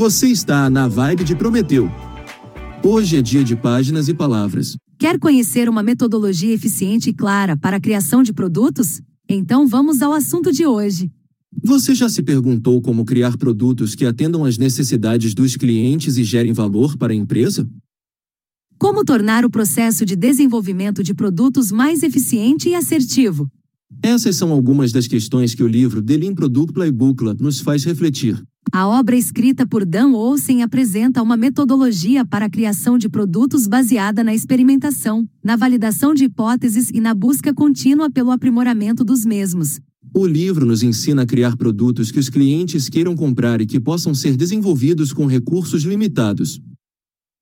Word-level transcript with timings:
Você 0.00 0.28
está 0.28 0.70
na 0.70 0.88
vibe 0.88 1.24
de 1.24 1.36
Prometeu. 1.36 1.86
Hoje 2.82 3.18
é 3.18 3.20
dia 3.20 3.44
de 3.44 3.54
páginas 3.54 4.08
e 4.08 4.14
palavras. 4.14 4.74
Quer 4.98 5.18
conhecer 5.18 5.68
uma 5.68 5.82
metodologia 5.82 6.54
eficiente 6.54 7.10
e 7.10 7.12
clara 7.12 7.54
para 7.54 7.76
a 7.76 7.80
criação 7.80 8.22
de 8.22 8.32
produtos? 8.32 9.02
Então 9.28 9.68
vamos 9.68 10.00
ao 10.00 10.14
assunto 10.14 10.50
de 10.52 10.64
hoje. 10.64 11.12
Você 11.62 11.94
já 11.94 12.08
se 12.08 12.22
perguntou 12.22 12.80
como 12.80 13.04
criar 13.04 13.36
produtos 13.36 13.94
que 13.94 14.06
atendam 14.06 14.42
às 14.46 14.56
necessidades 14.56 15.34
dos 15.34 15.54
clientes 15.54 16.16
e 16.16 16.24
gerem 16.24 16.54
valor 16.54 16.96
para 16.96 17.12
a 17.12 17.16
empresa? 17.16 17.68
Como 18.78 19.04
tornar 19.04 19.44
o 19.44 19.50
processo 19.50 20.06
de 20.06 20.16
desenvolvimento 20.16 21.02
de 21.02 21.12
produtos 21.12 21.70
mais 21.70 22.02
eficiente 22.02 22.70
e 22.70 22.74
assertivo? 22.74 23.50
Essas 24.02 24.34
são 24.36 24.50
algumas 24.50 24.92
das 24.92 25.06
questões 25.06 25.54
que 25.54 25.62
o 25.62 25.68
livro 25.68 26.02
Lean 26.02 26.34
Product 26.34 26.72
Playbook 26.72 27.22
nos 27.38 27.60
faz 27.60 27.84
refletir. 27.84 28.42
A 28.72 28.86
obra 28.86 29.16
escrita 29.16 29.66
por 29.66 29.84
Dan 29.84 30.12
Olsen 30.12 30.62
apresenta 30.62 31.20
uma 31.20 31.36
metodologia 31.36 32.24
para 32.24 32.46
a 32.46 32.50
criação 32.50 32.96
de 32.96 33.08
produtos 33.08 33.66
baseada 33.66 34.22
na 34.22 34.32
experimentação, 34.32 35.28
na 35.42 35.56
validação 35.56 36.14
de 36.14 36.24
hipóteses 36.24 36.88
e 36.94 37.00
na 37.00 37.12
busca 37.12 37.52
contínua 37.52 38.08
pelo 38.08 38.30
aprimoramento 38.30 39.02
dos 39.02 39.24
mesmos. 39.24 39.80
O 40.14 40.24
livro 40.24 40.64
nos 40.64 40.84
ensina 40.84 41.22
a 41.22 41.26
criar 41.26 41.56
produtos 41.56 42.12
que 42.12 42.20
os 42.20 42.28
clientes 42.28 42.88
queiram 42.88 43.16
comprar 43.16 43.60
e 43.60 43.66
que 43.66 43.80
possam 43.80 44.14
ser 44.14 44.36
desenvolvidos 44.36 45.12
com 45.12 45.26
recursos 45.26 45.82
limitados. 45.82 46.60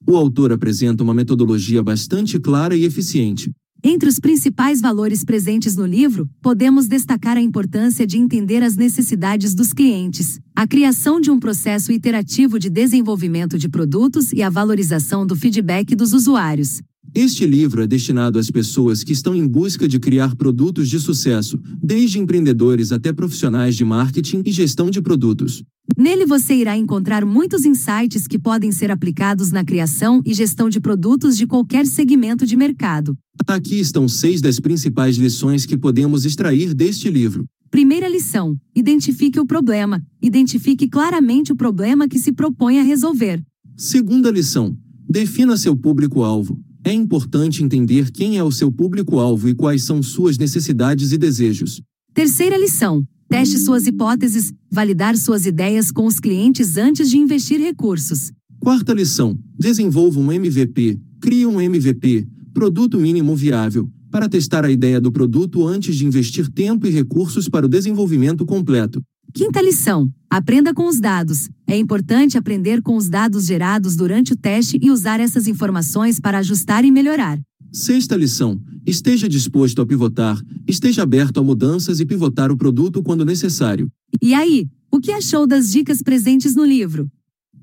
O 0.06 0.16
autor 0.16 0.50
apresenta 0.50 1.02
uma 1.02 1.12
metodologia 1.12 1.82
bastante 1.82 2.38
clara 2.38 2.74
e 2.74 2.84
eficiente. 2.84 3.50
Entre 3.82 4.08
os 4.08 4.18
principais 4.18 4.80
valores 4.80 5.22
presentes 5.22 5.76
no 5.76 5.86
livro, 5.86 6.28
podemos 6.42 6.88
destacar 6.88 7.36
a 7.36 7.40
importância 7.40 8.04
de 8.04 8.18
entender 8.18 8.60
as 8.60 8.76
necessidades 8.76 9.54
dos 9.54 9.72
clientes, 9.72 10.40
a 10.54 10.66
criação 10.66 11.20
de 11.20 11.30
um 11.30 11.38
processo 11.38 11.92
iterativo 11.92 12.58
de 12.58 12.68
desenvolvimento 12.68 13.56
de 13.56 13.68
produtos 13.68 14.32
e 14.32 14.42
a 14.42 14.50
valorização 14.50 15.24
do 15.24 15.36
feedback 15.36 15.94
dos 15.94 16.12
usuários. 16.12 16.82
Este 17.14 17.46
livro 17.46 17.80
é 17.80 17.86
destinado 17.86 18.38
às 18.38 18.50
pessoas 18.50 19.04
que 19.04 19.12
estão 19.12 19.34
em 19.34 19.46
busca 19.46 19.88
de 19.88 19.98
criar 20.00 20.34
produtos 20.34 20.88
de 20.90 20.98
sucesso, 20.98 21.58
desde 21.80 22.18
empreendedores 22.18 22.90
até 22.90 23.12
profissionais 23.12 23.76
de 23.76 23.84
marketing 23.84 24.42
e 24.44 24.50
gestão 24.50 24.90
de 24.90 25.00
produtos. 25.00 25.62
Nele 25.96 26.26
você 26.26 26.54
irá 26.54 26.76
encontrar 26.76 27.24
muitos 27.24 27.64
insights 27.64 28.26
que 28.26 28.38
podem 28.38 28.70
ser 28.70 28.90
aplicados 28.90 29.50
na 29.50 29.64
criação 29.64 30.20
e 30.26 30.34
gestão 30.34 30.68
de 30.68 30.80
produtos 30.80 31.36
de 31.36 31.46
qualquer 31.46 31.86
segmento 31.86 32.44
de 32.44 32.56
mercado. 32.56 33.16
Aqui 33.48 33.80
estão 33.80 34.06
seis 34.06 34.42
das 34.42 34.60
principais 34.60 35.16
lições 35.16 35.64
que 35.64 35.74
podemos 35.74 36.26
extrair 36.26 36.74
deste 36.74 37.08
livro. 37.08 37.46
Primeira 37.70 38.06
lição: 38.06 38.54
identifique 38.76 39.40
o 39.40 39.46
problema. 39.46 40.04
Identifique 40.20 40.86
claramente 40.86 41.50
o 41.50 41.56
problema 41.56 42.06
que 42.06 42.18
se 42.18 42.30
propõe 42.30 42.78
a 42.78 42.82
resolver. 42.82 43.42
Segunda 43.74 44.30
lição: 44.30 44.76
defina 45.08 45.56
seu 45.56 45.74
público-alvo. 45.74 46.60
É 46.84 46.92
importante 46.92 47.64
entender 47.64 48.10
quem 48.10 48.36
é 48.36 48.44
o 48.44 48.52
seu 48.52 48.70
público-alvo 48.70 49.48
e 49.48 49.54
quais 49.54 49.82
são 49.82 50.02
suas 50.02 50.36
necessidades 50.36 51.12
e 51.12 51.16
desejos. 51.16 51.80
Terceira 52.12 52.58
lição: 52.58 53.02
teste 53.30 53.56
suas 53.56 53.86
hipóteses, 53.86 54.52
validar 54.70 55.16
suas 55.16 55.46
ideias 55.46 55.90
com 55.90 56.04
os 56.04 56.20
clientes 56.20 56.76
antes 56.76 57.08
de 57.08 57.16
investir 57.16 57.58
recursos. 57.58 58.30
Quarta 58.60 58.92
lição: 58.92 59.38
desenvolva 59.58 60.20
um 60.20 60.30
MVP. 60.30 60.98
Crie 61.18 61.46
um 61.46 61.58
MVP, 61.58 62.28
produto 62.58 62.98
mínimo 62.98 63.36
viável, 63.36 63.88
para 64.10 64.28
testar 64.28 64.64
a 64.64 64.70
ideia 64.70 65.00
do 65.00 65.12
produto 65.12 65.64
antes 65.64 65.94
de 65.94 66.04
investir 66.04 66.50
tempo 66.50 66.88
e 66.88 66.90
recursos 66.90 67.48
para 67.48 67.66
o 67.66 67.68
desenvolvimento 67.68 68.44
completo. 68.44 69.00
Quinta 69.32 69.62
lição: 69.62 70.10
aprenda 70.28 70.74
com 70.74 70.88
os 70.88 70.98
dados. 70.98 71.48
É 71.68 71.76
importante 71.76 72.36
aprender 72.36 72.82
com 72.82 72.96
os 72.96 73.08
dados 73.08 73.46
gerados 73.46 73.94
durante 73.94 74.32
o 74.32 74.36
teste 74.36 74.76
e 74.82 74.90
usar 74.90 75.20
essas 75.20 75.46
informações 75.46 76.18
para 76.18 76.38
ajustar 76.38 76.84
e 76.84 76.90
melhorar. 76.90 77.38
Sexta 77.72 78.16
lição: 78.16 78.60
esteja 78.84 79.28
disposto 79.28 79.80
a 79.80 79.86
pivotar, 79.86 80.36
esteja 80.66 81.04
aberto 81.04 81.38
a 81.38 81.44
mudanças 81.44 82.00
e 82.00 82.06
pivotar 82.06 82.50
o 82.50 82.56
produto 82.56 83.04
quando 83.04 83.24
necessário. 83.24 83.88
E 84.20 84.34
aí, 84.34 84.66
o 84.90 84.98
que 84.98 85.12
achou 85.12 85.46
das 85.46 85.70
dicas 85.70 86.02
presentes 86.02 86.56
no 86.56 86.64
livro? 86.64 87.08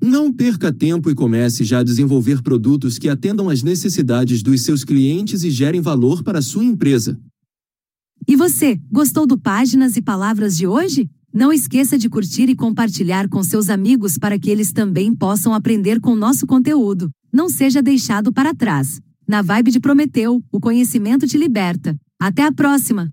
Não 0.00 0.32
perca 0.32 0.72
tempo 0.72 1.10
e 1.10 1.14
comece 1.14 1.64
já 1.64 1.80
a 1.80 1.82
desenvolver 1.82 2.42
produtos 2.42 2.98
que 2.98 3.08
atendam 3.08 3.48
às 3.48 3.62
necessidades 3.62 4.42
dos 4.42 4.62
seus 4.62 4.84
clientes 4.84 5.42
e 5.42 5.50
gerem 5.50 5.80
valor 5.80 6.22
para 6.22 6.38
a 6.38 6.42
sua 6.42 6.64
empresa. 6.64 7.18
E 8.28 8.36
você, 8.36 8.80
gostou 8.90 9.26
do 9.26 9.38
Páginas 9.38 9.96
e 9.96 10.02
Palavras 10.02 10.56
de 10.56 10.66
hoje? 10.66 11.08
Não 11.32 11.52
esqueça 11.52 11.98
de 11.98 12.08
curtir 12.08 12.48
e 12.48 12.54
compartilhar 12.54 13.28
com 13.28 13.42
seus 13.42 13.68
amigos 13.68 14.16
para 14.16 14.38
que 14.38 14.50
eles 14.50 14.72
também 14.72 15.14
possam 15.14 15.54
aprender 15.54 16.00
com 16.00 16.14
nosso 16.14 16.46
conteúdo. 16.46 17.10
Não 17.32 17.48
seja 17.48 17.82
deixado 17.82 18.32
para 18.32 18.54
trás. 18.54 19.00
Na 19.28 19.42
vibe 19.42 19.70
de 19.70 19.80
Prometeu, 19.80 20.42
o 20.50 20.60
conhecimento 20.60 21.26
te 21.26 21.36
liberta. 21.36 21.96
Até 22.18 22.42
a 22.42 22.52
próxima! 22.52 23.10